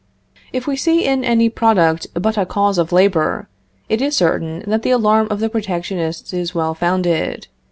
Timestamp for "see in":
0.77-1.23